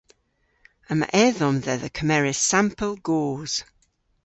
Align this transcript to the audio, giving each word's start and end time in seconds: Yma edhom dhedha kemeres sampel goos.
Yma 0.91 1.07
edhom 1.25 1.55
dhedha 1.65 1.89
kemeres 1.97 2.39
sampel 2.49 2.93
goos. 3.07 3.53